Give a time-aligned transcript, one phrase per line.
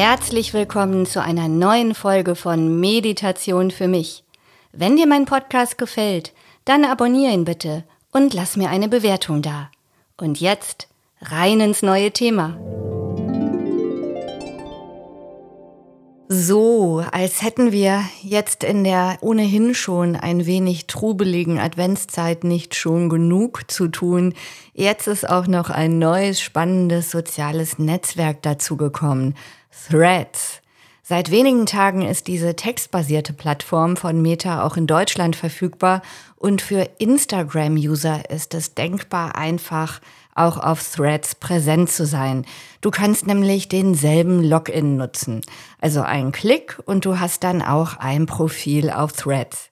[0.00, 4.22] Herzlich willkommen zu einer neuen Folge von Meditation für mich.
[4.70, 6.32] Wenn dir mein Podcast gefällt,
[6.64, 9.72] dann abonniere ihn bitte und lass mir eine Bewertung da.
[10.16, 10.86] Und jetzt
[11.20, 12.56] rein ins neue Thema.
[16.28, 23.08] So, als hätten wir jetzt in der ohnehin schon ein wenig trubeligen Adventszeit nicht schon
[23.08, 24.34] genug zu tun.
[24.74, 29.34] Jetzt ist auch noch ein neues spannendes soziales Netzwerk dazugekommen.
[29.70, 30.60] Threads.
[31.02, 36.02] Seit wenigen Tagen ist diese textbasierte Plattform von Meta auch in Deutschland verfügbar
[36.36, 40.00] und für Instagram-User ist es denkbar einfach,
[40.34, 42.44] auch auf Threads präsent zu sein.
[42.80, 45.40] Du kannst nämlich denselben Login nutzen.
[45.80, 49.67] Also einen Klick und du hast dann auch ein Profil auf Threads.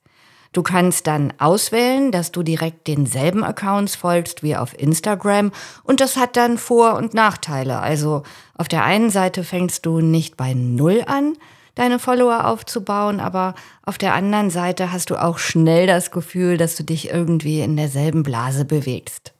[0.57, 5.53] Du kannst dann auswählen, dass du direkt denselben Accounts folgst wie auf Instagram
[5.85, 7.81] und das hat dann Vor- und Nachteile.
[7.81, 8.23] Also
[8.57, 11.35] auf der einen Seite fängst du nicht bei Null an,
[11.75, 16.75] deine Follower aufzubauen, aber auf der anderen Seite hast du auch schnell das Gefühl, dass
[16.75, 19.35] du dich irgendwie in derselben Blase bewegst.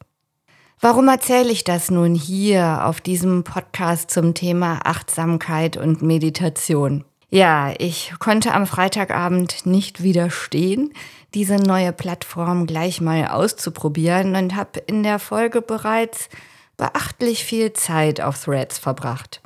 [0.81, 7.05] Warum erzähle ich das nun hier auf diesem Podcast zum Thema Achtsamkeit und Meditation?
[7.29, 10.93] Ja, ich konnte am Freitagabend nicht widerstehen,
[11.33, 16.29] diese neue Plattform gleich mal auszuprobieren und habe in der Folge bereits
[16.77, 19.41] beachtlich viel Zeit auf Threads verbracht.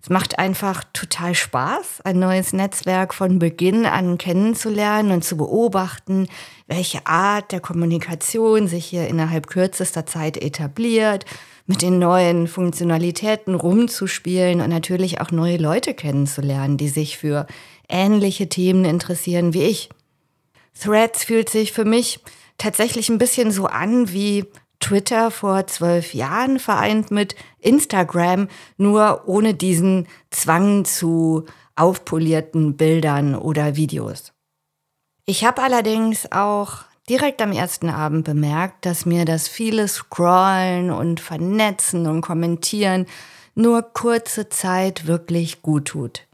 [0.00, 6.28] Es macht einfach total Spaß, ein neues Netzwerk von Beginn an kennenzulernen und zu beobachten,
[6.68, 11.26] welche Art der Kommunikation sich hier innerhalb kürzester Zeit etabliert
[11.66, 17.46] mit den neuen Funktionalitäten rumzuspielen und natürlich auch neue Leute kennenzulernen, die sich für
[17.88, 19.90] ähnliche Themen interessieren wie ich.
[20.78, 22.20] Threads fühlt sich für mich
[22.58, 24.44] tatsächlich ein bisschen so an wie
[24.80, 33.76] Twitter vor zwölf Jahren vereint mit Instagram, nur ohne diesen Zwang zu aufpolierten Bildern oder
[33.76, 34.32] Videos.
[35.24, 41.20] Ich habe allerdings auch direkt am ersten Abend bemerkt, dass mir das viele Scrollen und
[41.20, 43.06] Vernetzen und Kommentieren
[43.54, 46.25] nur kurze Zeit wirklich gut tut.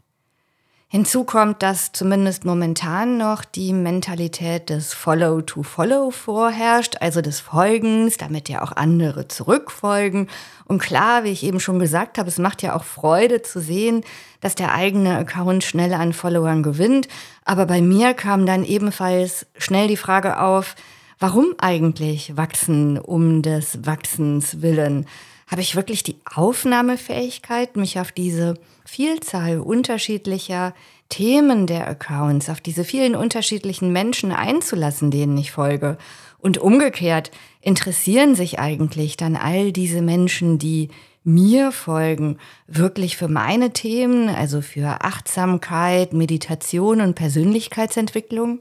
[0.95, 7.39] Hinzu kommt, dass zumindest momentan noch die Mentalität des Follow to Follow vorherrscht, also des
[7.39, 10.29] Folgens, damit ja auch andere zurückfolgen.
[10.65, 14.03] Und klar, wie ich eben schon gesagt habe, es macht ja auch Freude zu sehen,
[14.39, 17.07] dass der eigene Account schnell an Followern gewinnt.
[17.43, 20.75] Aber bei mir kam dann ebenfalls schnell die Frage auf,
[21.17, 25.07] warum eigentlich wachsen um des Wachsens willen?
[25.53, 28.55] Habe ich wirklich die Aufnahmefähigkeit, mich auf diese
[28.85, 30.73] Vielzahl unterschiedlicher
[31.09, 35.99] Themen der Accounts, auf diese vielen unterschiedlichen Menschen einzulassen, denen ich folge?
[36.39, 37.29] Und umgekehrt,
[37.61, 40.89] interessieren sich eigentlich dann all diese Menschen, die
[41.23, 48.59] mir folgen, wirklich für meine Themen, also für Achtsamkeit, Meditation und Persönlichkeitsentwicklung?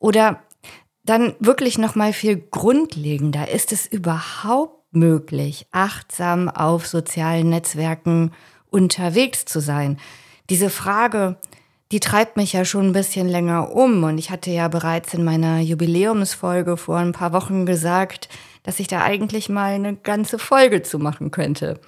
[0.00, 0.42] Oder
[1.04, 8.32] dann wirklich noch mal viel grundlegender, ist es überhaupt möglich, achtsam auf sozialen Netzwerken
[8.70, 9.98] unterwegs zu sein?
[10.50, 11.36] Diese Frage,
[11.92, 15.22] die treibt mich ja schon ein bisschen länger um und ich hatte ja bereits in
[15.22, 18.28] meiner Jubiläumsfolge vor ein paar Wochen gesagt,
[18.64, 21.78] dass ich da eigentlich mal eine ganze Folge zu machen könnte.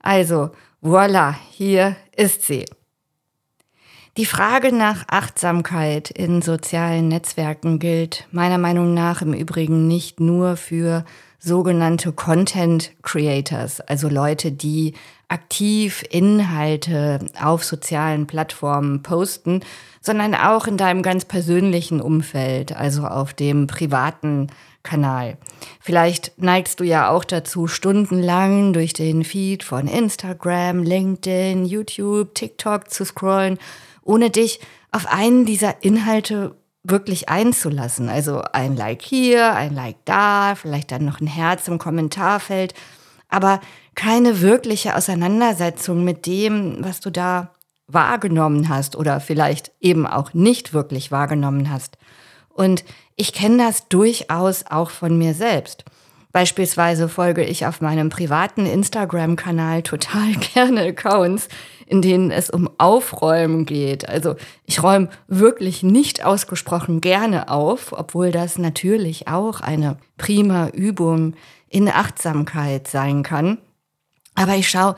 [0.00, 0.50] Also,
[0.82, 2.66] voilà, hier ist sie.
[4.16, 10.56] Die Frage nach Achtsamkeit in sozialen Netzwerken gilt meiner Meinung nach im Übrigen nicht nur
[10.56, 11.04] für
[11.40, 14.94] sogenannte Content Creators, also Leute, die
[15.28, 19.60] aktiv Inhalte auf sozialen Plattformen posten,
[20.00, 24.48] sondern auch in deinem ganz persönlichen Umfeld, also auf dem privaten
[24.82, 25.36] Kanal.
[25.80, 32.90] Vielleicht neigst du ja auch dazu, stundenlang durch den Feed von Instagram, LinkedIn, YouTube, TikTok
[32.90, 33.58] zu scrollen,
[34.02, 34.60] ohne dich
[34.90, 38.08] auf einen dieser Inhalte wirklich einzulassen.
[38.08, 42.74] Also ein Like hier, ein Like da, vielleicht dann noch ein Herz im Kommentarfeld,
[43.28, 43.60] aber
[43.94, 47.54] keine wirkliche Auseinandersetzung mit dem, was du da
[47.86, 51.98] wahrgenommen hast oder vielleicht eben auch nicht wirklich wahrgenommen hast.
[52.48, 52.84] Und
[53.16, 55.84] ich kenne das durchaus auch von mir selbst.
[56.32, 61.48] Beispielsweise folge ich auf meinem privaten Instagram-Kanal total gerne Accounts,
[61.86, 64.08] in denen es um Aufräumen geht.
[64.08, 71.34] Also ich räume wirklich nicht ausgesprochen gerne auf, obwohl das natürlich auch eine prima Übung
[71.68, 73.58] in Achtsamkeit sein kann.
[74.36, 74.94] Aber ich schaue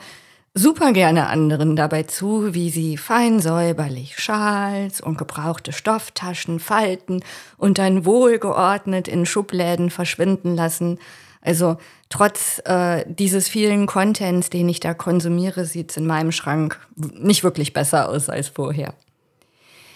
[0.53, 7.23] super gerne anderen dabei zu, wie sie fein säuberlich Schals und gebrauchte Stofftaschen falten
[7.57, 10.99] und dann wohlgeordnet in Schubläden verschwinden lassen.
[11.43, 11.77] Also
[12.09, 17.43] trotz äh, dieses vielen Contents, den ich da konsumiere, sieht es in meinem Schrank nicht
[17.43, 18.93] wirklich besser aus als vorher.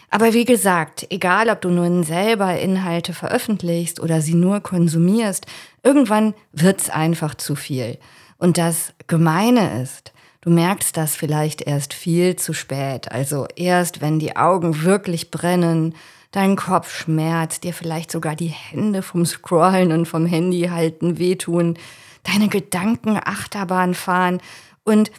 [0.09, 5.45] Aber wie gesagt, egal ob du nun selber Inhalte veröffentlichst oder sie nur konsumierst,
[5.83, 7.97] irgendwann wird's einfach zu viel.
[8.37, 14.19] Und das Gemeine ist, du merkst das vielleicht erst viel zu spät, also erst wenn
[14.19, 15.93] die Augen wirklich brennen,
[16.31, 21.77] dein Kopf schmerzt, dir vielleicht sogar die Hände vom Scrollen und vom Handy halten wehtun,
[22.23, 24.41] deine Gedanken Achterbahn fahren
[24.83, 25.11] und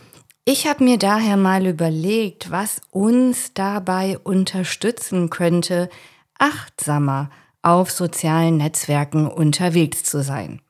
[0.50, 5.90] ich habe mir daher mal überlegt, was uns dabei unterstützen könnte,
[6.38, 7.28] achtsamer
[7.60, 10.62] auf sozialen Netzwerken unterwegs zu sein.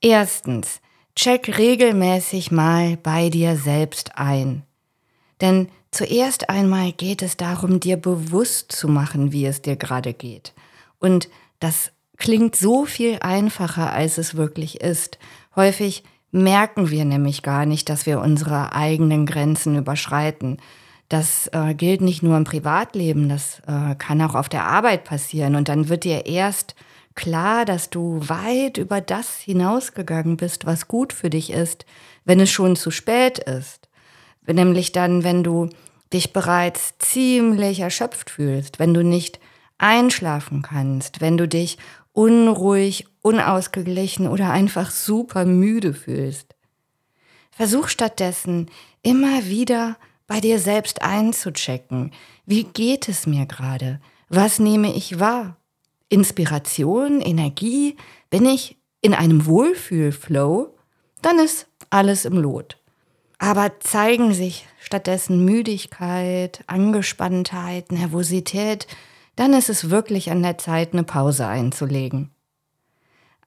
[0.00, 0.80] Erstens,
[1.14, 4.62] check regelmäßig mal bei dir selbst ein.
[5.42, 10.52] Denn zuerst einmal geht es darum, dir bewusst zu machen, wie es dir gerade geht.
[10.98, 11.28] Und
[11.58, 15.18] das klingt so viel einfacher, als es wirklich ist.
[15.54, 20.58] Häufig merken wir nämlich gar nicht, dass wir unsere eigenen Grenzen überschreiten.
[21.08, 25.54] Das äh, gilt nicht nur im Privatleben, das äh, kann auch auf der Arbeit passieren.
[25.54, 26.74] Und dann wird dir erst
[27.14, 31.86] klar, dass du weit über das hinausgegangen bist, was gut für dich ist,
[32.24, 33.88] wenn es schon zu spät ist.
[34.46, 35.70] Nämlich dann, wenn du
[36.12, 39.40] dich bereits ziemlich erschöpft fühlst, wenn du nicht
[39.78, 41.78] einschlafen kannst, wenn du dich
[42.12, 46.54] unruhig, unausgeglichen oder einfach super müde fühlst.
[47.50, 48.70] Versuch stattdessen
[49.02, 52.12] immer wieder bei dir selbst einzuchecken.
[52.44, 54.00] Wie geht es mir gerade?
[54.28, 55.56] Was nehme ich wahr?
[56.08, 57.96] Inspiration, Energie?
[58.30, 60.76] Bin ich in einem Wohlfühlflow?
[61.22, 62.78] Dann ist alles im Lot.
[63.38, 68.86] Aber zeigen sich stattdessen Müdigkeit, Angespanntheit, Nervosität,
[69.36, 72.30] dann ist es wirklich an der Zeit, eine Pause einzulegen.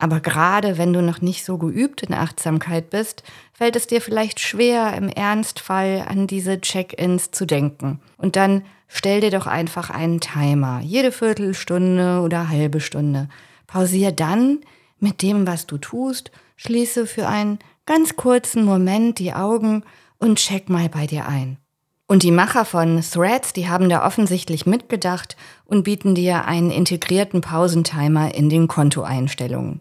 [0.01, 4.39] Aber gerade wenn du noch nicht so geübt in Achtsamkeit bist, fällt es dir vielleicht
[4.39, 7.99] schwer, im Ernstfall an diese Check-ins zu denken.
[8.17, 13.27] Und dann stell dir doch einfach einen Timer, jede Viertelstunde oder halbe Stunde.
[13.67, 14.59] Pausier dann
[14.99, 17.59] mit dem, was du tust, schließe für einen
[17.89, 19.83] ganz kurzen Moment die Augen
[20.19, 21.57] und check mal bei dir ein.
[22.05, 27.41] Und die Macher von Threads, die haben da offensichtlich mitgedacht und bieten dir einen integrierten
[27.41, 29.79] Pausentimer in den Kontoeinstellungen.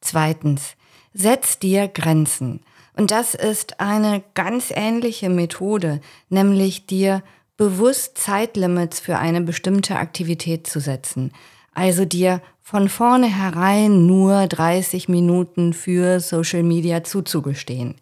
[0.00, 0.74] Zweitens,
[1.14, 2.58] setz dir Grenzen.
[2.96, 7.22] Und das ist eine ganz ähnliche Methode, nämlich dir
[7.56, 11.30] bewusst Zeitlimits für eine bestimmte Aktivität zu setzen.
[11.72, 17.96] Also dir von vornherein nur 30 Minuten für Social Media zuzugestehen.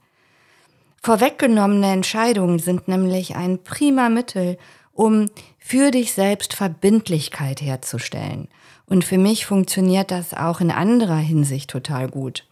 [1.03, 4.59] Vorweggenommene Entscheidungen sind nämlich ein prima Mittel,
[4.93, 8.49] um für dich selbst Verbindlichkeit herzustellen.
[8.87, 12.47] Und für mich funktioniert das auch in anderer Hinsicht total gut.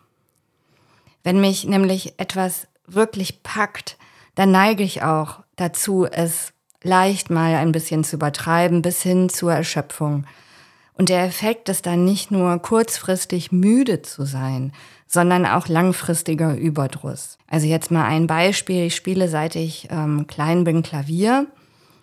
[1.23, 3.99] Wenn mich nämlich etwas wirklich packt,
[4.35, 6.53] dann neige ich auch dazu, es
[6.83, 10.25] leicht mal ein bisschen zu übertreiben bis hin zur Erschöpfung.
[10.99, 14.73] Und der Effekt ist dann nicht nur kurzfristig müde zu sein,
[15.07, 17.39] sondern auch langfristiger Überdruss.
[17.47, 18.87] Also jetzt mal ein Beispiel.
[18.87, 21.47] Ich spiele seit ich ähm, klein bin Klavier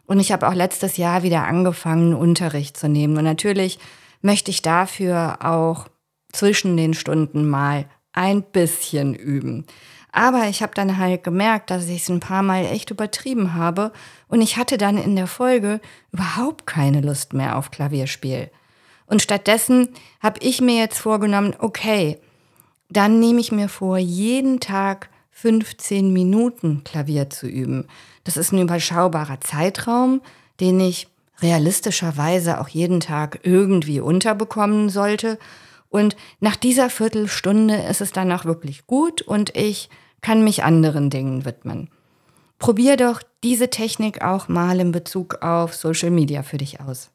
[0.05, 3.17] und ich habe auch letztes Jahr wieder angefangen, Unterricht zu nehmen.
[3.17, 3.79] Und natürlich
[4.21, 5.87] möchte ich dafür auch
[6.31, 9.65] zwischen den Stunden mal ein bisschen üben.
[10.13, 13.91] Aber ich habe dann halt gemerkt, dass ich es ein paar Mal echt übertrieben habe
[14.29, 15.81] und ich hatte dann in der Folge
[16.13, 18.49] überhaupt keine Lust mehr auf Klavierspiel.
[19.07, 19.89] Und stattdessen
[20.21, 22.17] habe ich mir jetzt vorgenommen, okay,
[22.89, 27.88] dann nehme ich mir vor, jeden Tag 15 Minuten Klavier zu üben.
[28.24, 30.21] Das ist ein überschaubarer Zeitraum,
[30.59, 31.07] den ich
[31.41, 35.38] realistischerweise auch jeden Tag irgendwie unterbekommen sollte.
[35.89, 39.89] Und nach dieser Viertelstunde ist es dann auch wirklich gut und ich
[40.21, 41.89] kann mich anderen Dingen widmen.
[42.57, 47.12] Probier doch diese Technik auch mal in Bezug auf Social Media für dich aus.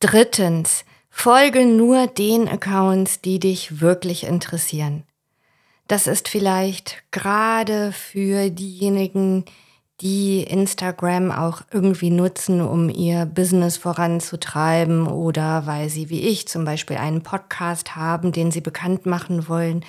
[0.00, 5.04] Drittens, Folge nur den Accounts, die dich wirklich interessieren.
[5.88, 9.46] Das ist vielleicht gerade für diejenigen,
[10.02, 16.66] die Instagram auch irgendwie nutzen, um ihr Business voranzutreiben oder weil sie wie ich zum
[16.66, 19.82] Beispiel einen Podcast haben, den sie bekannt machen wollen,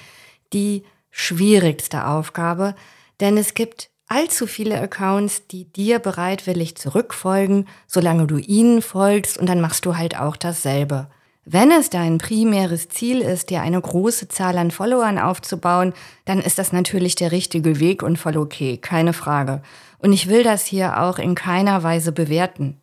[0.53, 2.75] die schwierigste Aufgabe,
[3.19, 9.47] denn es gibt allzu viele Accounts, die dir bereitwillig zurückfolgen, solange du ihnen folgst und
[9.47, 11.07] dann machst du halt auch dasselbe.
[11.49, 15.93] Wenn es dein primäres Ziel ist, dir eine große Zahl an Followern aufzubauen,
[16.25, 19.61] dann ist das natürlich der richtige Weg und voll okay, keine Frage.
[19.99, 22.81] Und ich will das hier auch in keiner Weise bewerten.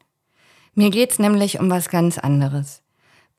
[0.74, 2.83] Mir geht's nämlich um was ganz anderes.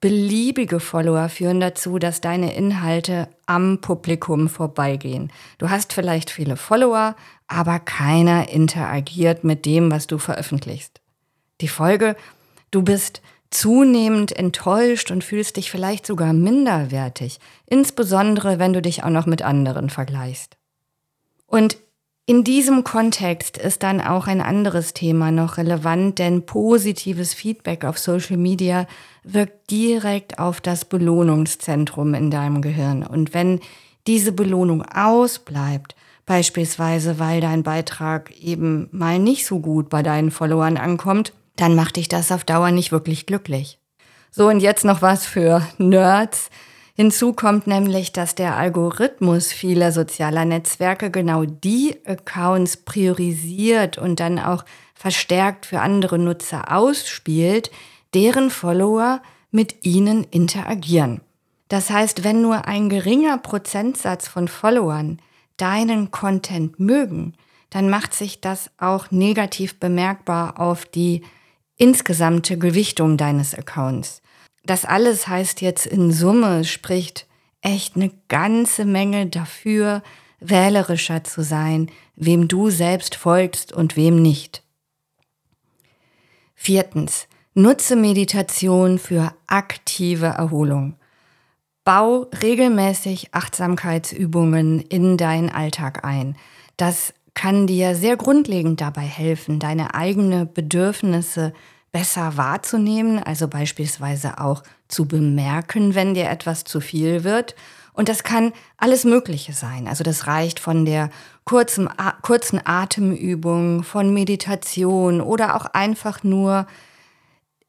[0.01, 5.31] Beliebige Follower führen dazu, dass deine Inhalte am Publikum vorbeigehen.
[5.57, 7.15] Du hast vielleicht viele Follower,
[7.47, 11.01] aber keiner interagiert mit dem, was du veröffentlichst.
[11.61, 12.15] Die Folge,
[12.71, 19.09] du bist zunehmend enttäuscht und fühlst dich vielleicht sogar minderwertig, insbesondere wenn du dich auch
[19.09, 20.57] noch mit anderen vergleichst.
[21.47, 21.77] Und
[22.27, 27.99] in diesem Kontext ist dann auch ein anderes Thema noch relevant, denn positives Feedback auf
[27.99, 28.87] Social Media
[29.23, 33.03] wirkt direkt auf das Belohnungszentrum in deinem Gehirn.
[33.03, 33.59] Und wenn
[34.07, 40.77] diese Belohnung ausbleibt, beispielsweise weil dein Beitrag eben mal nicht so gut bei deinen Followern
[40.77, 43.77] ankommt, dann macht dich das auf Dauer nicht wirklich glücklich.
[44.31, 46.49] So, und jetzt noch was für Nerds.
[46.97, 54.39] Hinzu kommt nämlich, dass der Algorithmus vieler sozialer Netzwerke genau die Accounts priorisiert und dann
[54.39, 57.69] auch verstärkt für andere Nutzer ausspielt,
[58.13, 59.21] deren Follower
[59.51, 61.19] mit ihnen interagieren.
[61.67, 65.19] Das heißt, wenn nur ein geringer Prozentsatz von Followern
[65.57, 67.33] deinen Content mögen,
[67.71, 71.23] dann macht sich das auch negativ bemerkbar auf die
[71.75, 74.21] insgesamte Gewichtung deines Accounts.
[74.65, 77.27] Das alles heißt jetzt in Summe, spricht
[77.61, 80.01] echt eine ganze Menge dafür,
[80.39, 84.63] wählerischer zu sein, wem du selbst folgst und wem nicht.
[86.55, 90.95] Viertens, nutze Meditation für aktive Erholung.
[91.83, 96.35] Bau regelmäßig Achtsamkeitsübungen in deinen Alltag ein.
[96.77, 101.53] Das kann dir sehr grundlegend dabei helfen, deine eigenen Bedürfnisse
[101.95, 107.55] besser wahrzunehmen, also beispielsweise auch zu bemerken, wenn dir etwas zu viel wird.
[107.93, 109.87] Und das kann alles Mögliche sein.
[109.87, 111.09] Also das reicht von der
[111.45, 111.87] kurzen,
[112.21, 116.67] kurzen Atemübung, von Meditation oder auch einfach nur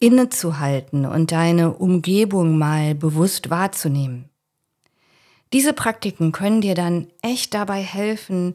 [0.01, 4.29] innezuhalten und deine Umgebung mal bewusst wahrzunehmen.
[5.53, 8.55] Diese Praktiken können dir dann echt dabei helfen,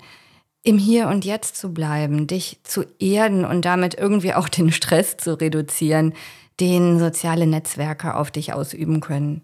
[0.63, 5.17] im Hier und Jetzt zu bleiben, dich zu erden und damit irgendwie auch den Stress
[5.17, 6.13] zu reduzieren,
[6.59, 9.41] den soziale Netzwerke auf dich ausüben können.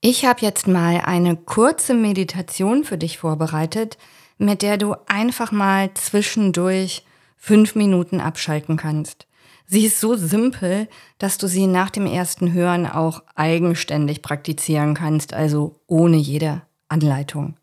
[0.00, 3.98] Ich habe jetzt mal eine kurze Meditation für dich vorbereitet,
[4.38, 7.04] mit der du einfach mal zwischendurch
[7.36, 9.26] fünf Minuten abschalten kannst.
[9.66, 15.34] Sie ist so simpel, dass du sie nach dem ersten Hören auch eigenständig praktizieren kannst,
[15.34, 17.56] also ohne jede Anleitung.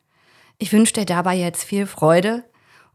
[0.57, 2.43] Ich wünsche dir dabei jetzt viel Freude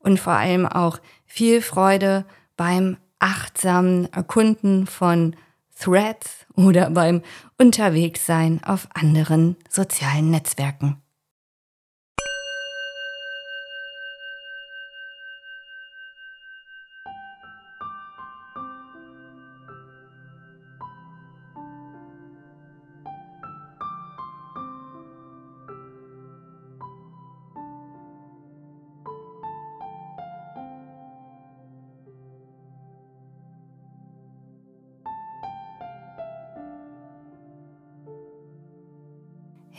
[0.01, 2.25] und vor allem auch viel Freude
[2.57, 5.37] beim achtsamen Erkunden von
[5.79, 7.23] Threads oder beim
[7.59, 11.01] Unterwegssein auf anderen sozialen Netzwerken.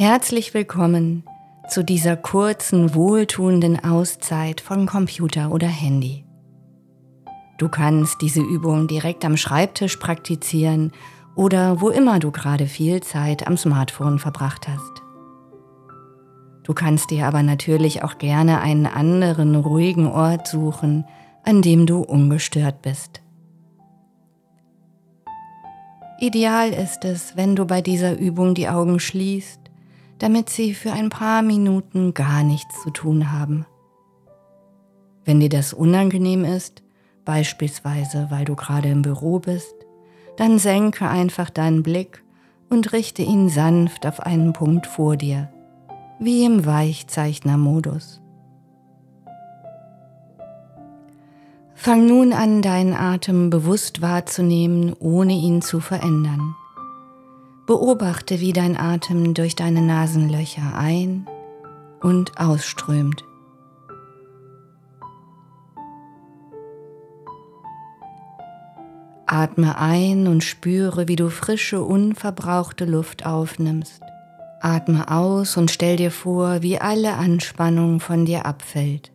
[0.04, 1.24] Herzlich willkommen
[1.70, 6.26] zu dieser kurzen, wohltuenden Auszeit von Computer oder Handy.
[7.60, 10.92] Du kannst diese Übung direkt am Schreibtisch praktizieren
[11.36, 15.04] oder wo immer du gerade viel Zeit am Smartphone verbracht hast.
[16.64, 21.06] Du kannst dir aber natürlich auch gerne einen anderen ruhigen Ort suchen,
[21.44, 23.22] an dem du ungestört bist.
[26.20, 29.61] Ideal ist es, wenn du bei dieser Übung die Augen schließt
[30.22, 33.66] damit sie für ein paar Minuten gar nichts zu tun haben.
[35.26, 36.84] Wenn dir das unangenehm ist,
[37.26, 39.74] beispielsweise weil du gerade im Büro bist,
[40.38, 42.24] dann senke einfach deinen Blick
[42.70, 45.50] und richte ihn sanft auf einen Punkt vor dir,
[46.20, 48.22] wie im Weichzeichnermodus.
[51.74, 56.56] Fang nun an, deinen Atem bewusst wahrzunehmen, ohne ihn zu verändern.
[57.72, 61.26] Beobachte, wie dein Atem durch deine Nasenlöcher ein
[62.02, 63.24] und ausströmt.
[69.26, 74.02] Atme ein und spüre, wie du frische, unverbrauchte Luft aufnimmst.
[74.60, 79.14] Atme aus und stell dir vor, wie alle Anspannung von dir abfällt.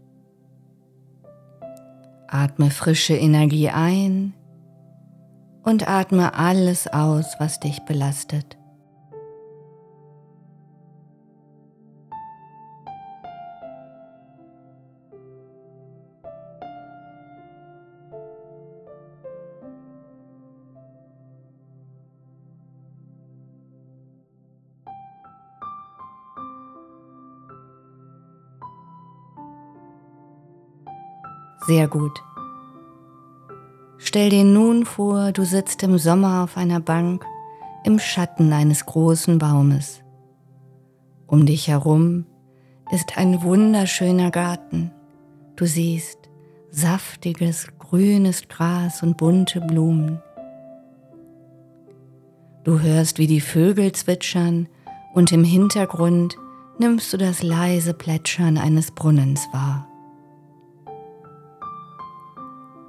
[2.27, 4.33] Atme frische Energie ein
[5.66, 8.56] und atme alles aus, was dich belastet.
[31.66, 32.23] Sehr gut.
[34.09, 37.27] Stell dir nun vor, du sitzt im Sommer auf einer Bank
[37.83, 40.01] im Schatten eines großen Baumes.
[41.27, 42.25] Um dich herum
[42.93, 44.93] ist ein wunderschöner Garten.
[45.57, 46.31] Du siehst
[46.71, 50.23] saftiges, grünes Gras und bunte Blumen.
[52.63, 54.69] Du hörst, wie die Vögel zwitschern
[55.15, 56.37] und im Hintergrund
[56.79, 59.89] nimmst du das leise Plätschern eines Brunnens wahr.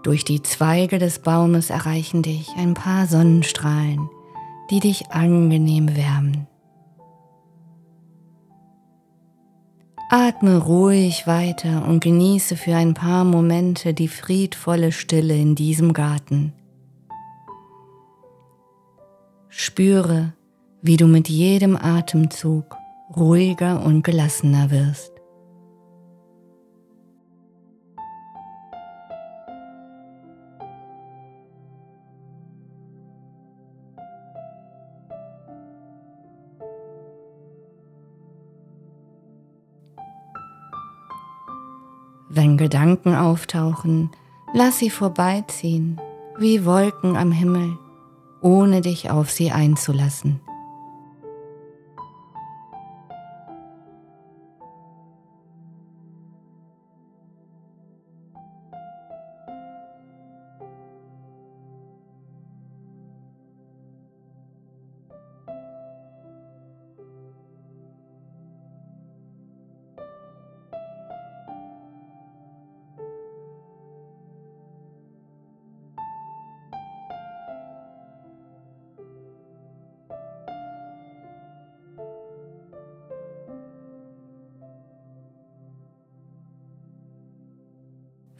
[0.04, 4.10] Durch die Zweige des Baumes erreichen dich ein paar Sonnenstrahlen,
[4.70, 6.48] die dich angenehm wärmen.
[10.10, 16.54] Atme ruhig weiter und genieße für ein paar Momente die friedvolle Stille in diesem Garten.
[19.50, 20.34] Spüre,
[20.82, 22.77] wie du mit jedem Atemzug
[23.16, 25.12] ruhiger und gelassener wirst.
[42.68, 44.10] Gedanken auftauchen,
[44.54, 46.02] lass sie vorbeiziehen,
[46.38, 47.78] wie Wolken am Himmel,
[48.42, 50.42] ohne dich auf sie einzulassen.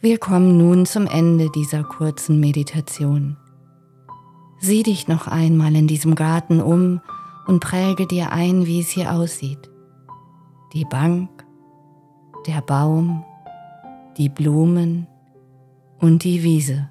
[0.08, 3.36] Wir kommen nun zum Ende dieser kurzen Meditation.
[4.58, 7.02] Sieh dich noch einmal in diesem Garten um
[7.46, 9.68] und präge dir ein, wie es hier aussieht.
[10.72, 11.28] Die Bank,
[12.46, 13.22] der Baum,
[14.16, 15.06] die Blumen
[15.98, 16.88] und die Wiese.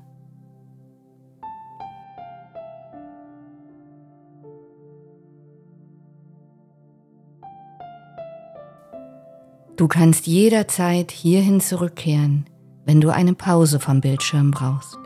[9.76, 12.46] Du kannst jederzeit hierhin zurückkehren
[12.88, 14.98] wenn du eine Pause vom Bildschirm brauchst.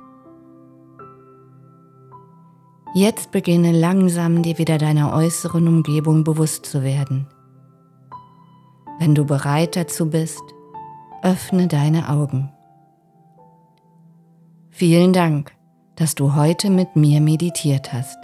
[2.93, 7.25] Jetzt beginne langsam dir wieder deiner äußeren Umgebung bewusst zu werden.
[8.99, 10.43] Wenn du bereit dazu bist,
[11.23, 12.51] öffne deine Augen.
[14.69, 15.51] Vielen Dank,
[15.95, 18.17] dass du heute mit mir meditiert hast.